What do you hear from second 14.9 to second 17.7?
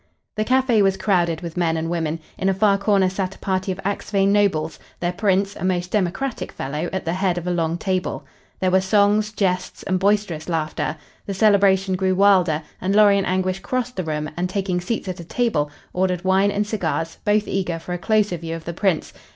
at a table, ordered wine and cigars, both